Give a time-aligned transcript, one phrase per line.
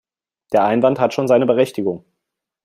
[0.51, 2.05] Der Einwand hat schon seine Berechtigung.